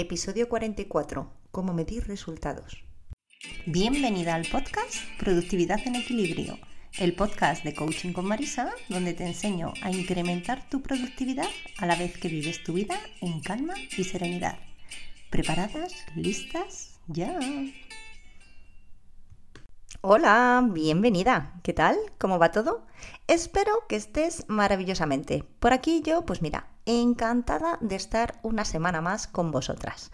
[0.00, 1.30] Episodio 44.
[1.50, 2.82] Cómo medir resultados.
[3.66, 6.58] Bienvenida al podcast Productividad en Equilibrio,
[6.98, 11.96] el podcast de Coaching con Marisa, donde te enseño a incrementar tu productividad a la
[11.96, 14.58] vez que vives tu vida en calma y serenidad.
[15.28, 15.92] ¿Preparadas?
[16.16, 16.98] ¿Listas?
[17.06, 17.38] ¡Ya!
[20.02, 21.60] Hola, bienvenida.
[21.62, 21.94] ¿Qué tal?
[22.16, 22.86] ¿Cómo va todo?
[23.26, 25.44] Espero que estés maravillosamente.
[25.58, 30.10] Por aquí yo, pues mira, encantada de estar una semana más con vosotras.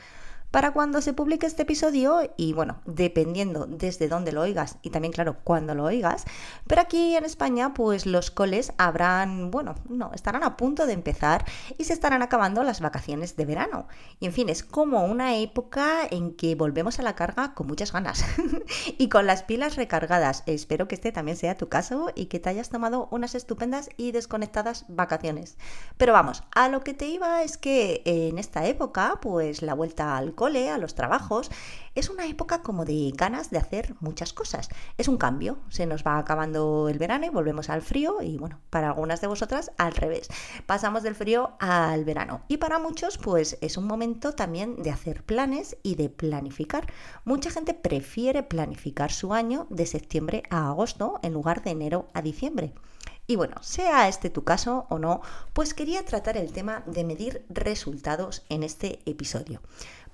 [0.51, 5.13] Para cuando se publique este episodio, y bueno, dependiendo desde dónde lo oigas y también,
[5.13, 6.25] claro, cuando lo oigas,
[6.67, 11.45] pero aquí en España, pues los coles habrán, bueno, no, estarán a punto de empezar
[11.77, 13.89] y se estarán acabando las vacaciones de verano.
[14.21, 17.93] Y en fin, es como una época en que volvemos a la carga con muchas
[17.93, 18.25] ganas
[18.99, 20.43] y con las pilas recargadas.
[20.47, 24.13] Espero que este también sea tu caso y que te hayas tomado unas estupendas y
[24.13, 25.59] desconectadas vacaciones.
[25.97, 30.17] Pero vamos, a lo que te iba es que en esta época, pues la vuelta
[30.17, 31.51] al cole, a los trabajos,
[31.97, 34.69] es una época como de ganas de hacer muchas cosas.
[34.99, 38.61] Es un cambio, se nos va acabando el verano y volvemos al frío y bueno,
[38.71, 40.29] para algunas de vosotras al revés.
[40.67, 45.25] Pasamos del frío al verano y para muchos pues es un momento también de hacer
[45.25, 46.87] planes y de planificar.
[47.25, 52.23] Mucha gente prefiere planificar su año de septiembre a agosto en lugar de enero a
[52.23, 52.75] diciembre.
[53.29, 55.21] Y bueno, sea este tu caso o no,
[55.53, 59.61] pues quería tratar el tema de medir resultados en este episodio.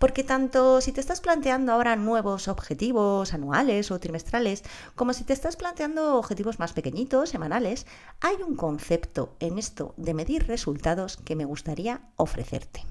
[0.02, 4.64] Porque tanto si te estás planteando ahora nuevos objetivos anuales o trimestrales,
[4.96, 7.86] como si te estás planteando objetivos más pequeñitos, semanales,
[8.20, 12.84] hay un concepto en esto de medir resultados que me gustaría ofrecerte.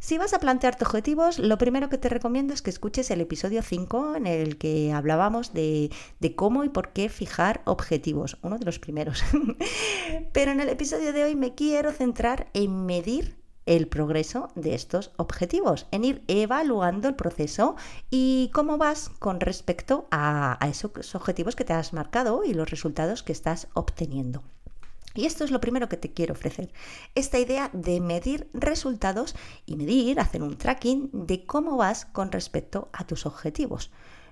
[0.00, 3.62] Si vas a plantearte objetivos, lo primero que te recomiendo es que escuches el episodio
[3.62, 8.64] 5 en el que hablábamos de, de, cómo y por qué fijar objetivos, uno de
[8.64, 9.22] los primeros.
[10.32, 13.38] Pero en el episodio de hoy me quiero centrar en medir
[13.68, 17.76] el progreso de estos objetivos, en ir evaluando el proceso
[18.10, 23.22] y cómo vas con respecto a, esos objetivos que te has marcado y los resultados
[23.22, 24.42] que estás obteniendo.
[25.14, 26.72] Y esto es lo primero que te quiero ofrecer.
[27.14, 29.34] Esta idea de medir resultados
[29.66, 33.90] y medir, hacer un tracking de cómo vas con respecto a tus objetivos.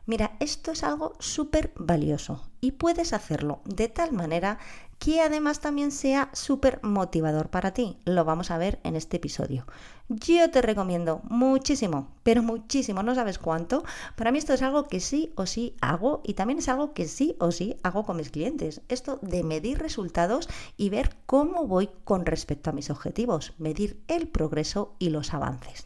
[0.08, 4.60] Mira, esto es algo súper valioso y puedes hacerlo de tal manera
[5.00, 7.98] que además también sea súper motivador para ti.
[8.04, 9.66] Lo vamos a ver en este episodio.
[10.08, 13.82] Yo te recomiendo muchísimo, pero muchísimo, no sabes cuánto.
[14.14, 17.08] Para mí esto es algo que sí o sí hago y también es algo que
[17.08, 18.82] sí o sí hago con mis clientes.
[18.88, 24.28] Esto de medir resultados y ver cómo voy con respecto a mis objetivos, medir el
[24.28, 25.85] progreso y los avances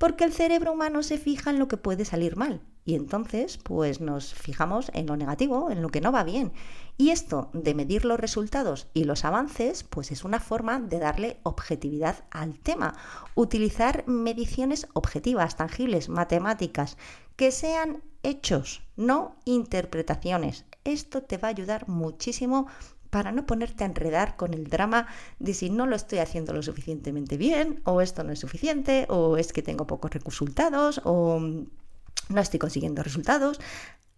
[0.00, 4.00] porque el cerebro humano se fija en lo que puede salir mal y entonces pues
[4.00, 6.52] nos fijamos en lo negativo, en lo que no va bien.
[6.96, 11.40] Y esto de medir los resultados y los avances pues es una forma de darle
[11.42, 12.96] objetividad al tema,
[13.34, 16.96] utilizar mediciones objetivas, tangibles, matemáticas,
[17.36, 20.64] que sean hechos, no interpretaciones.
[20.84, 22.68] Esto te va a ayudar muchísimo
[23.10, 25.06] para no ponerte a enredar con el drama
[25.38, 29.36] de si no lo estoy haciendo lo suficientemente bien, o esto no es suficiente, o
[29.36, 33.60] es que tengo pocos resultados, o no estoy consiguiendo resultados.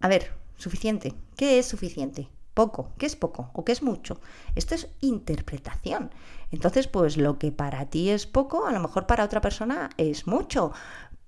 [0.00, 1.14] A ver, suficiente.
[1.36, 2.28] ¿Qué es suficiente?
[2.54, 2.92] Poco.
[2.98, 3.50] ¿Qué es poco?
[3.54, 4.20] ¿O qué es mucho?
[4.54, 6.10] Esto es interpretación.
[6.50, 10.26] Entonces, pues lo que para ti es poco, a lo mejor para otra persona es
[10.26, 10.72] mucho.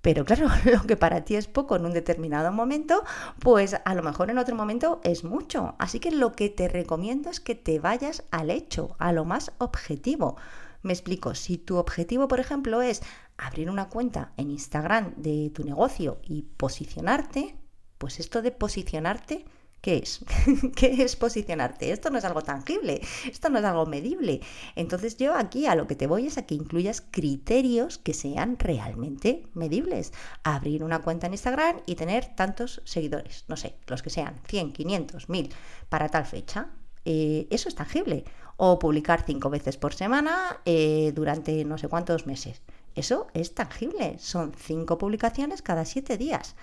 [0.04, 3.04] Pero claro, lo que para ti es poco en un determinado momento,
[3.38, 5.76] pues a lo mejor en otro momento es mucho.
[5.78, 9.52] Así que lo que te recomiendo es que te vayas al hecho, a lo más
[9.56, 10.36] objetivo.
[10.82, 13.00] Me explico, si tu objetivo, por ejemplo, es
[13.38, 17.56] abrir una cuenta en Instagram de tu negocio y posicionarte,
[17.96, 19.46] pues esto de posicionarte
[19.84, 20.24] ¿Qué es?
[20.76, 21.92] ¿Qué es posicionarte?
[21.92, 24.40] Esto no es algo tangible, esto no es algo medible.
[24.76, 28.58] Entonces yo aquí a lo que te voy es a que incluyas criterios que sean
[28.58, 30.14] realmente medibles.
[30.42, 34.72] Abrir una cuenta en Instagram y tener tantos seguidores, no sé, los que sean, 100,
[34.72, 35.54] 500, 1000,
[35.90, 36.70] para tal fecha.
[37.04, 38.24] Eh, eso es tangible.
[38.56, 42.62] O publicar cinco veces por semana eh, durante no sé cuántos meses.
[42.94, 44.16] Eso es tangible.
[44.18, 46.56] Son cinco publicaciones cada siete días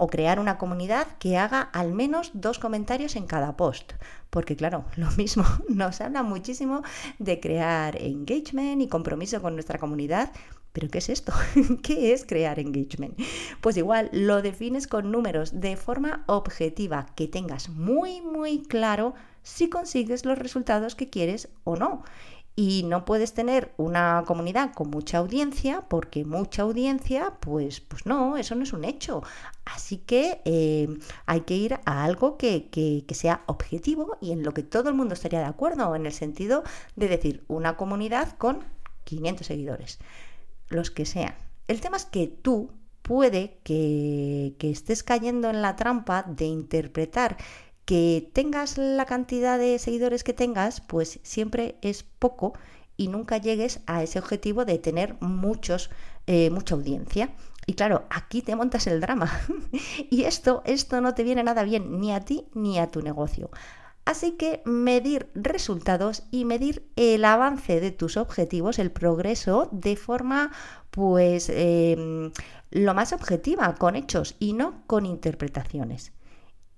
[0.00, 3.92] o crear una comunidad que haga al menos dos comentarios en cada post.
[4.30, 6.82] Porque claro, lo mismo nos habla muchísimo
[7.18, 10.32] de crear engagement y compromiso con nuestra comunidad,
[10.72, 11.32] ¿Pero qué es esto?
[11.82, 13.18] ¿Qué es crear engagement?
[13.60, 19.68] Pues igual lo defines con números de forma objetiva, que tengas muy, muy claro si
[19.68, 22.04] consigues los resultados que quieres o no.
[22.62, 28.36] Y no puedes tener una comunidad con mucha audiencia, porque mucha audiencia, pues, pues no,
[28.36, 29.22] eso no es un hecho.
[29.64, 30.86] Así que eh,
[31.24, 34.90] hay que ir a algo que, que, que sea objetivo y en lo que todo
[34.90, 36.62] el mundo estaría de acuerdo, en el sentido
[36.96, 38.62] de decir una comunidad con
[39.04, 39.98] 500 seguidores,
[40.68, 41.34] los que sean.
[41.66, 47.38] El tema es que tú puede que, que estés cayendo en la trampa de interpretar
[47.90, 52.52] que tengas la cantidad de seguidores que tengas, pues siempre es poco
[52.96, 55.90] y nunca llegues a ese objetivo de tener muchos,
[56.28, 57.34] eh, mucha audiencia.
[57.66, 59.28] Y claro, aquí te montas el drama.
[60.08, 63.50] y esto, esto no te viene nada bien ni a ti ni a tu negocio.
[64.04, 70.52] Así que medir resultados y medir el avance de tus objetivos, el progreso, de forma
[70.92, 72.30] pues em,
[72.70, 76.12] lo más objetiva, con hechos y no con interpretaciones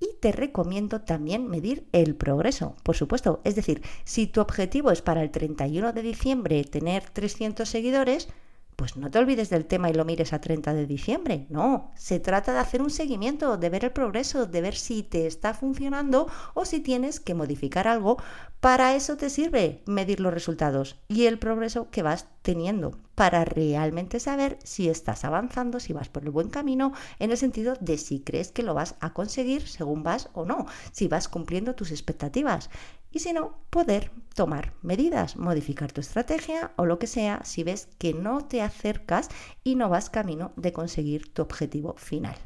[0.02, 3.40] y te recomiendo también medir el progreso, por supuesto.
[3.44, 8.28] Es decir, si tu objetivo es para el 31 de diciembre tener 300 seguidores,
[8.74, 11.46] pues no te olvides del tema y lo mires a 30 de diciembre.
[11.50, 15.28] No, se trata de hacer un seguimiento, de ver el progreso, de ver si te
[15.28, 18.16] está funcionando o si tienes que modificar algo.
[18.58, 24.20] Para eso te sirve medir los resultados y el progreso que vas teniendo para realmente
[24.20, 28.20] saber si estás avanzando, si vas por el buen camino, en el sentido de si
[28.20, 32.70] crees que lo vas a conseguir según vas o no, si vas cumpliendo tus expectativas
[33.10, 37.88] y si no, poder tomar medidas, modificar tu estrategia o lo que sea si ves
[37.98, 39.28] que no te acercas
[39.62, 42.36] y no vas camino de conseguir tu objetivo final.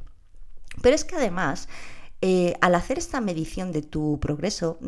[0.83, 1.69] Pero es que además,
[2.23, 4.79] eh, al hacer esta medición de tu progreso,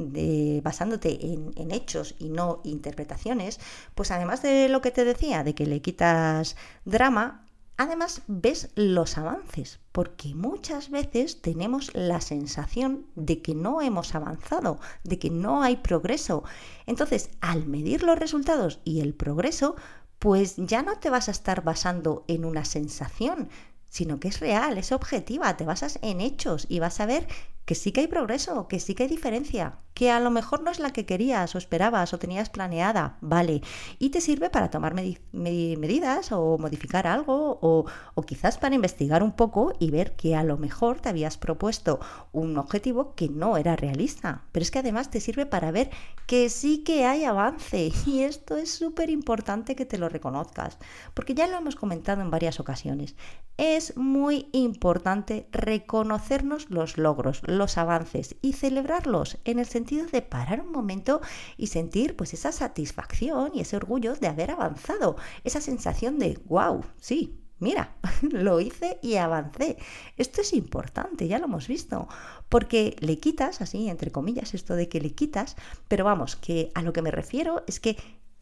[0.63, 3.61] basándote en, hechos y no interpretaciones,
[3.95, 7.45] pues además de lo que te decía, de que le quitas drama,
[7.81, 14.81] Además, ves los avances, porque muchas veces tenemos la sensación de que no hemos avanzado,
[15.05, 16.43] de que no hay progreso.
[16.87, 19.77] Entonces, al medir los resultados y el progreso,
[20.19, 23.49] pues ya no te vas a estar basando en una sensación,
[23.89, 27.27] sino que es real, es objetiva, te basas en hechos y vas a ver
[27.69, 30.71] que sí que hay progreso, que sí que hay diferencia, que a lo mejor no
[30.71, 33.61] es la que querías o esperabas o tenías planeada, vale,
[33.99, 37.85] y te sirve para tomar medidas o modificar algo o,
[38.15, 42.01] o quizás para investigar un poco y ver que a lo mejor te habías propuesto
[42.33, 45.91] un objetivo que no era realista, pero es que además te sirve para ver
[46.27, 50.79] que sí que hay avance y esto es súper importante que te lo reconozcas,
[51.13, 53.15] porque ya lo hemos comentado en varias ocasiones,
[53.59, 60.63] es muy importante reconocernos los logros, los avances y celebrarlos en el sentido de parar
[60.63, 61.21] un momento
[61.57, 66.85] y sentir pues esa satisfacción y ese orgullo de haber avanzado, esa sensación de wow,
[66.99, 69.77] sí, mira, lo hice y avancé.
[70.17, 72.09] Esto es importante, ya lo hemos visto,
[72.49, 75.57] porque le quitas, así, entre comillas, esto de que le quitas,
[75.89, 77.97] pero vamos, que a lo que me refiero es que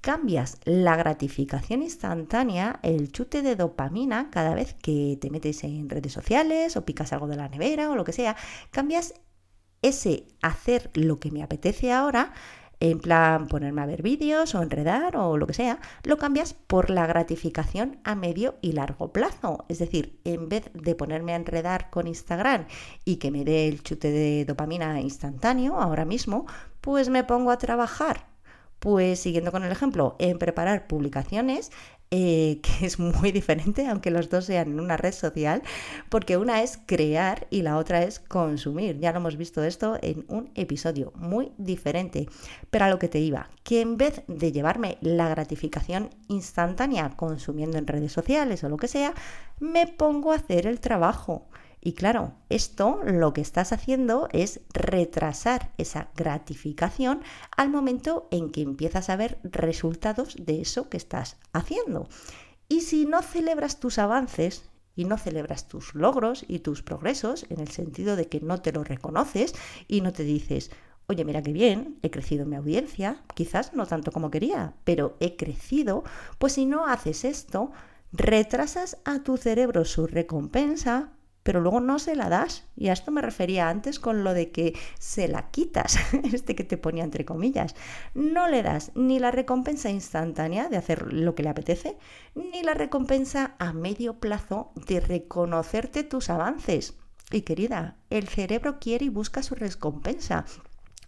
[0.06, 6.12] cambias la gratificación instantánea, el chute de dopamina cada vez que te metes en redes
[6.12, 8.36] sociales o picas algo de la nevera o lo que sea,
[8.70, 9.14] cambias
[9.82, 12.32] ese hacer lo que me apetece ahora,
[12.78, 16.88] en plan ponerme a ver vídeos o enredar o lo que sea, lo cambias por
[16.88, 19.64] la gratificación a medio y largo plazo.
[19.68, 22.68] Es decir, en vez de ponerme a enredar con Instagram
[23.04, 26.46] y que me dé el chute de dopamina instantáneo ahora mismo,
[26.80, 28.35] pues me pongo a trabajar
[28.78, 31.70] pues siguiendo con el ejemplo, en preparar publicaciones,
[32.10, 35.62] eh, que es muy diferente, aunque los dos sean en una red social,
[36.08, 38.98] porque una es crear y la otra es consumir.
[39.00, 42.28] Ya lo hemos visto esto en un episodio muy diferente.
[42.70, 47.78] Pero a lo que te iba, que en vez de llevarme la gratificación instantánea consumiendo
[47.78, 49.14] en redes sociales o lo que sea,
[49.58, 51.48] me pongo a hacer el trabajo.
[51.86, 57.20] Y claro, esto lo que estás haciendo es retrasar esa gratificación
[57.56, 62.08] al momento en que empiezas a ver resultados de eso que estás haciendo.
[62.68, 67.60] Y si no celebras tus avances y no celebras tus logros y tus progresos, en
[67.60, 69.54] el sentido de que no te lo reconoces
[69.86, 70.72] y no te dices,
[71.06, 75.36] oye, mira qué bien, he crecido mi audiencia, quizás no tanto como quería, pero he
[75.36, 76.02] crecido,
[76.38, 77.70] pues si no haces esto,
[78.10, 81.12] retrasas a tu cerebro su recompensa
[81.46, 82.64] pero luego no se la das.
[82.74, 85.96] Y a esto me refería antes con lo de que se la quitas,
[86.32, 87.76] este que te ponía entre comillas.
[88.14, 91.98] No le das ni la recompensa instantánea de hacer lo que le apetece,
[92.34, 96.94] ni la recompensa a medio plazo de reconocerte tus avances.
[97.30, 100.46] Y querida, el cerebro quiere y busca su recompensa.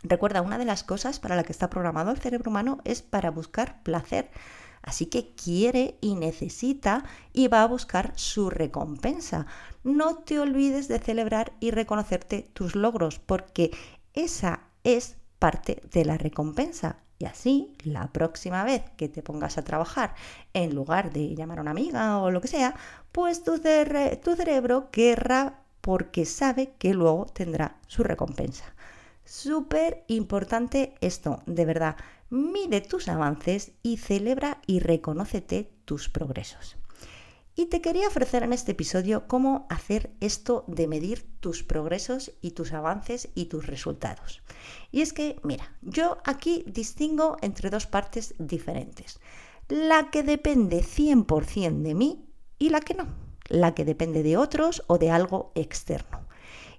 [0.04, 3.32] Recuerda, una de las cosas para la que está programado el cerebro humano es para
[3.32, 4.30] buscar placer.
[4.88, 7.04] Así que quiere y necesita
[7.34, 9.44] y va a buscar su recompensa.
[9.84, 13.70] No te olvides de celebrar y reconocerte tus logros porque
[14.14, 17.00] esa es parte de la recompensa.
[17.18, 20.14] Y así, la próxima vez que te pongas a trabajar,
[20.54, 22.74] en lugar de llamar a una amiga o lo que sea,
[23.12, 28.64] pues tu, cerebro querrá porque sabe que luego tendrá su recompensa.
[29.26, 31.96] Súper importante esto, de verdad.
[32.30, 36.76] Mide tus avances y celebra y reconócete tus progresos.
[37.56, 42.52] Y te quería ofrecer en este episodio cómo hacer esto de medir tus progresos y
[42.52, 44.42] tus avances y tus resultados.
[44.92, 49.20] Y es que, mira, yo aquí distingo entre dos partes diferentes.
[49.68, 53.08] La que depende 100% de mí y la que no.
[53.48, 56.27] La que depende de otros o de algo externo.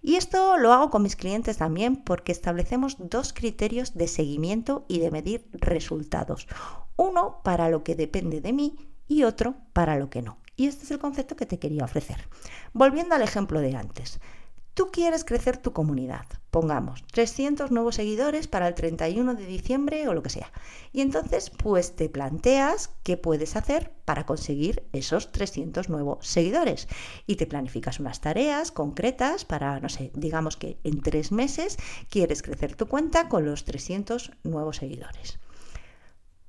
[0.01, 4.99] Y esto lo hago con mis clientes también porque establecemos dos criterios de seguimiento y
[4.99, 6.47] de medir resultados.
[6.95, 8.75] Uno para lo que depende de mí
[9.07, 10.37] y otro para lo que no.
[10.55, 12.27] Y este es el concepto que te quería ofrecer.
[12.73, 14.19] Volviendo al ejemplo de antes.
[14.79, 20.13] Tú quieres crecer tu comunidad, pongamos 300 nuevos seguidores para el 31 de diciembre o
[20.13, 20.53] lo que sea.
[20.93, 26.87] Y entonces, pues te planteas qué puedes hacer para conseguir esos 300 nuevos seguidores.
[27.27, 31.75] Y te planificas unas tareas concretas para, no sé, digamos que en tres meses
[32.09, 35.39] quieres crecer tu cuenta con los 300 nuevos seguidores.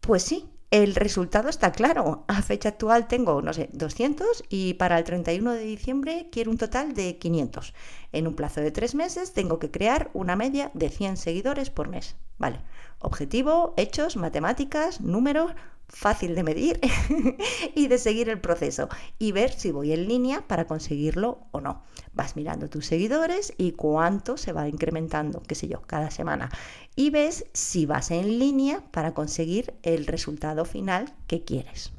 [0.00, 2.24] Pues sí, el resultado está claro.
[2.28, 6.58] A fecha actual tengo, no sé, 200 y para el 31 de diciembre quiero un
[6.58, 7.74] total de 500.
[8.12, 11.88] En un plazo de tres meses tengo que crear una media de 100 seguidores por
[11.88, 12.16] mes.
[12.38, 12.60] Vale.
[13.00, 15.52] Objetivo, hechos, matemáticas, números,
[15.92, 16.80] fácil de medir
[17.74, 21.82] y de seguir el proceso y ver si voy en línea para conseguirlo o no.
[22.12, 26.50] Vas mirando tus seguidores y cuánto se va incrementando, qué sé yo, cada semana.
[26.96, 31.92] Y ves si vas en línea para conseguir el resultado final que quieres.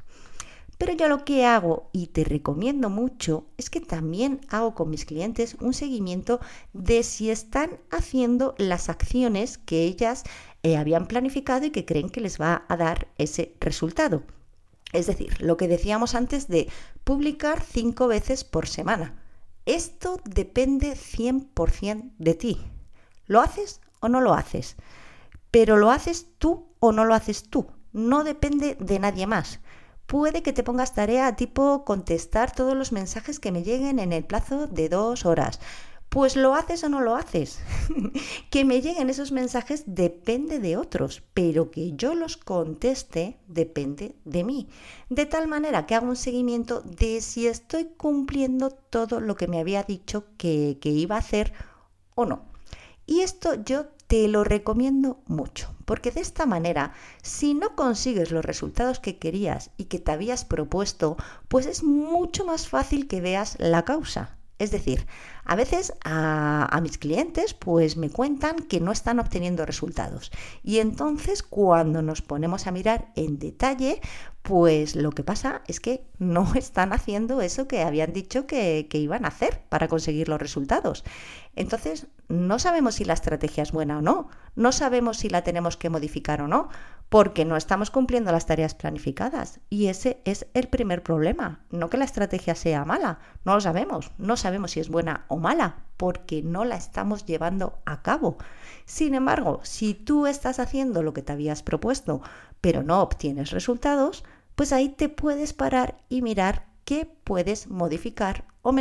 [0.82, 5.06] Pero yo lo que hago y te recomiendo mucho es que también hago con mis
[5.06, 6.40] clientes un seguimiento
[6.74, 10.24] de si están haciendo las acciones que ellas
[10.64, 14.24] eh, habían planificado y que creen que les va a dar ese resultado.
[14.92, 16.68] Es decir, lo que decíamos antes de
[17.04, 19.22] publicar cinco veces por semana.
[19.68, 22.60] Esto depende 100% de ti.
[23.28, 24.78] ¿Lo haces o no lo haces?
[25.52, 27.68] Pero lo haces tú o no lo haces tú.
[27.94, 29.60] No depende de nadie más
[30.12, 34.25] puede que te pongas tarea tipo contestar todos los mensajes que me lleguen en el
[34.25, 35.62] plazo de dos horas.
[36.10, 37.60] Pues lo haces o no lo haces.
[38.50, 44.44] que me lleguen esos mensajes depende de otros, pero que yo los conteste depende de
[44.44, 44.68] mí.
[45.08, 49.62] De tal manera que hago un seguimiento de si estoy cumpliendo todo lo que me
[49.62, 51.53] había dicho que, que iba a hacer
[52.15, 52.41] o no.
[53.06, 58.45] Y esto yo te lo recomiendo mucho, porque de esta manera, si no consigues los
[58.45, 61.17] resultados que querías y que te habías propuesto,
[61.50, 64.38] pues es mucho más fácil que veas la causa.
[64.62, 65.08] Es decir,
[65.44, 70.32] a veces a, mis clientes pues me cuentan que no están obteniendo resultados.
[70.62, 74.01] Y entonces cuando nos ponemos a mirar en detalle,
[74.44, 79.00] pues lo que pasa es que no están haciendo eso que habían dicho que, que
[79.00, 81.03] iban a hacer para conseguir los resultados.
[81.56, 85.75] Entonces, no sabemos si la estrategia es buena o no, no sabemos si la tenemos
[85.75, 86.70] que modificar o no,
[87.12, 89.60] porque no estamos cumpliendo las tareas planificadas.
[89.70, 94.12] Y ese es el primer problema, no que la estrategia sea mala, no lo sabemos,
[94.18, 98.38] no sabemos si es buena o mala, porque no la estamos llevando a cabo.
[98.86, 102.22] Sin embargo, si tú estás haciendo lo que te habías propuesto,
[102.62, 104.24] pero no obtienes resultados,
[104.56, 108.72] pues ahí te puedes parar y mirar qué puedes modificar o,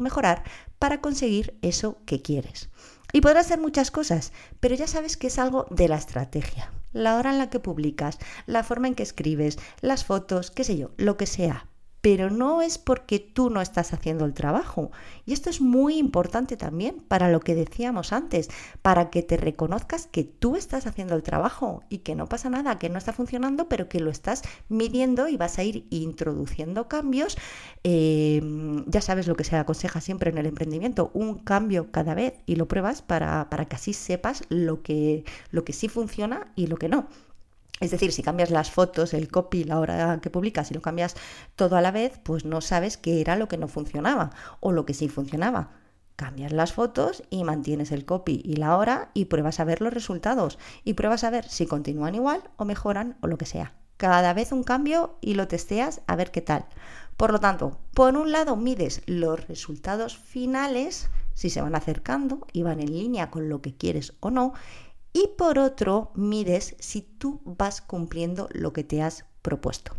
[0.00, 0.44] mejorar
[0.78, 2.70] para conseguir eso que quieres.
[3.12, 6.72] Y podrás hacer muchas cosas, pero ya sabes que es algo de la estrategia.
[6.92, 10.76] La hora en la que publicas, la forma en que escribes, las fotos, qué sé
[10.76, 11.66] yo, lo que sea
[12.06, 14.92] pero no es porque tú no estás haciendo el trabajo.
[15.24, 18.48] Y esto es muy importante también para lo que decíamos antes,
[18.80, 22.78] para que te reconozcas que tú estás haciendo el trabajo y que no pasa nada,
[22.78, 27.36] que no está funcionando, pero que lo estás midiendo y vas a ir introduciendo cambios.
[27.82, 28.40] Eh,
[28.86, 32.54] ya sabes lo que se aconseja siempre en el emprendimiento, un cambio cada vez y
[32.54, 36.76] lo pruebas para, para que así sepas lo que, lo que sí funciona y lo
[36.76, 37.08] que no.
[37.80, 41.14] Es decir, si cambias las fotos, el copy, la hora que publicas y lo cambias
[41.56, 44.30] todo a la vez, pues no sabes qué era lo que no funcionaba
[44.60, 45.72] o lo que sí funcionaba.
[46.16, 49.92] Cambias las fotos y mantienes el copy y la hora y pruebas a ver los
[49.92, 53.74] resultados y pruebas a ver si continúan igual o mejoran o lo que sea.
[53.98, 56.64] Cada vez un cambio y lo testeas a ver qué tal.
[57.18, 62.62] Por lo tanto, por un lado mides los resultados finales, si se van acercando y
[62.62, 64.54] van en línea con lo que quieres o no,
[65.16, 69.92] y por otro mides si tú vas cumpliendo lo que te has propuesto.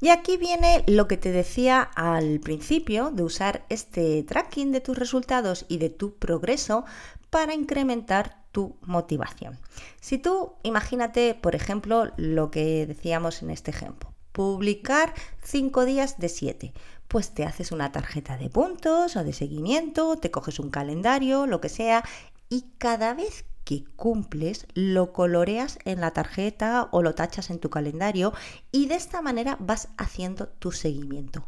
[0.00, 4.98] Y aquí viene lo que te decía al principio de usar este tracking de tus
[4.98, 6.84] resultados y de tu progreso
[7.30, 9.56] para incrementar tu motivación.
[10.00, 15.14] Si tú imagínate, por ejemplo, lo que decíamos en este ejemplo, publicar
[15.44, 16.72] 5 días de 7,
[17.06, 21.60] pues te haces una tarjeta de puntos o de seguimiento, te coges un calendario, lo
[21.60, 22.02] que sea,
[22.48, 27.70] y cada vez que cumples lo coloreas en la tarjeta o lo tachas en tu
[27.70, 28.32] calendario
[28.72, 31.46] y de esta manera vas haciendo tu seguimiento.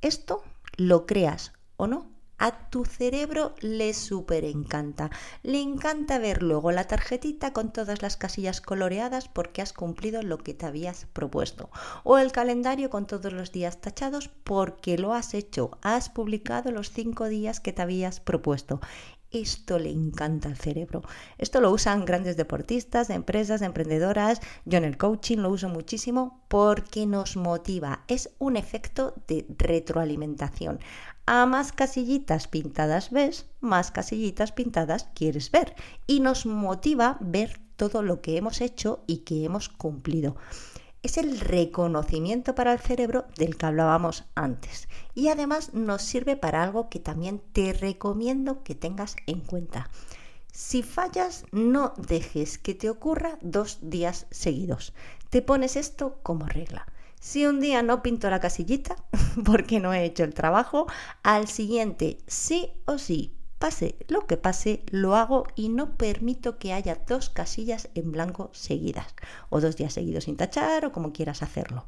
[0.00, 0.42] Esto
[0.78, 5.10] lo creas o no, a tu cerebro le súper encanta.
[5.42, 10.38] Le encanta ver luego la tarjetita con todas las casillas coloreadas porque has cumplido lo
[10.38, 11.70] que te habías propuesto.
[12.02, 15.78] O el calendario con todos los días tachados porque lo has hecho.
[15.82, 18.80] Has publicado los cinco días que te habías propuesto.
[19.32, 21.02] Esto le encanta al cerebro.
[21.36, 24.40] Esto lo usan grandes deportistas, empresas, emprendedoras.
[24.64, 28.04] Yo en el coaching lo uso muchísimo porque nos motiva.
[28.08, 30.78] Es un efecto de retroalimentación.
[31.26, 35.74] A más casillitas pintadas ves, más casillitas pintadas quieres ver.
[36.06, 40.36] Y nos motiva ver todo lo que hemos hecho y que hemos cumplido
[41.06, 44.88] es el reconocimiento para el cerebro del que hablábamos antes.
[45.14, 49.88] Y además nos sirve para algo que también te recomiendo que tengas en cuenta.
[50.52, 54.94] Si fallas, no dejes que te ocurra dos días seguidos.
[55.30, 56.86] Te pones esto como regla.
[57.20, 58.96] Si un día no pinto la casillita
[59.44, 60.86] porque no he hecho el trabajo,
[61.22, 66.72] al siguiente sí o sí Pase lo que pase, lo hago y no permito que
[66.72, 69.14] haya dos casillas en blanco seguidas,
[69.48, 71.86] o dos días seguidos sin tachar, o como quieras hacerlo.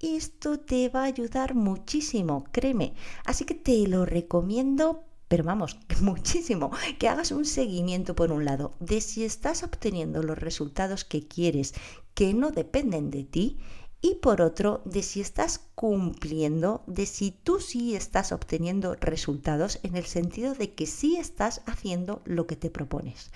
[0.00, 2.94] Esto te va a ayudar muchísimo, créeme.
[3.24, 8.72] Así que te lo recomiendo pero vamos, muchísimo, que hagas un seguimiento por un lado
[8.78, 11.74] de si estás obteniendo los resultados que quieres,
[12.14, 13.58] que no dependen de ti,
[14.04, 19.96] y por otro de si estás cumpliendo, de si tú sí estás obteniendo resultados en
[19.96, 23.30] el sentido de que sí estás haciendo lo que te propones.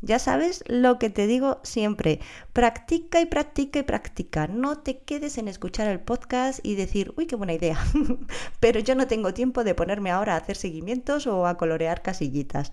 [0.00, 2.18] Ya sabes lo que te digo siempre,
[2.52, 4.48] practica y practica y practica.
[4.48, 7.78] No te quedes en escuchar el podcast y decir, uy, qué buena idea,
[8.58, 12.72] pero yo no tengo tiempo de ponerme ahora a hacer seguimientos o a colorear casillitas.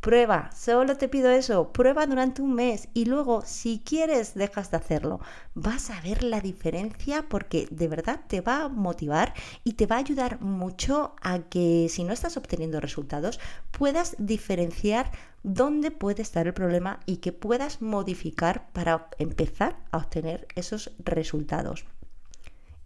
[0.00, 4.78] Prueba, solo te pido eso, prueba durante un mes y luego si quieres dejas de
[4.78, 5.20] hacerlo.
[5.54, 9.96] Vas a ver la diferencia porque de verdad te va a motivar y te va
[9.96, 13.40] a ayudar mucho a que si no estás obteniendo resultados
[13.72, 20.48] puedas diferenciar dónde puede estar el problema y que puedas modificar para empezar a obtener
[20.54, 21.84] esos resultados.